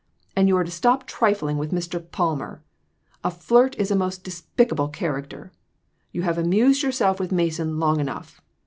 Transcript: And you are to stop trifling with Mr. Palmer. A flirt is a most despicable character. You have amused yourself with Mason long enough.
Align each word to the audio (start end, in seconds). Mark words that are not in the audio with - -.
And 0.35 0.47
you 0.47 0.57
are 0.57 0.63
to 0.63 0.71
stop 0.71 1.05
trifling 1.05 1.59
with 1.59 1.71
Mr. 1.71 2.03
Palmer. 2.09 2.63
A 3.23 3.29
flirt 3.29 3.77
is 3.77 3.91
a 3.91 3.95
most 3.95 4.23
despicable 4.23 4.87
character. 4.87 5.51
You 6.11 6.23
have 6.23 6.39
amused 6.39 6.81
yourself 6.81 7.19
with 7.19 7.31
Mason 7.31 7.77
long 7.79 7.99
enough. 7.99 8.41